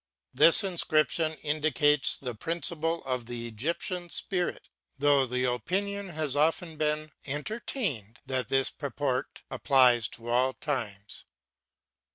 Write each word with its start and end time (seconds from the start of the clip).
^ 0.01 0.03
This 0.33 0.63
inscription 0.63 1.33
indicates 1.43 2.17
the 2.17 2.33
principle 2.33 3.03
of 3.05 3.27
the. 3.27 3.45
Egyptian 3.47 4.09
Spirit; 4.09 4.67
though 4.97 5.27
the 5.27 5.45
opinion 5.45 6.09
has 6.09 6.35
often 6.35 6.75
been 6.75 7.11
entertained, 7.27 8.17
that 8.25 8.51
its 8.51 8.71
purport 8.71 9.43
applies 9.51 10.07
to 10.17 10.27
all 10.27 10.53
times. 10.53 11.25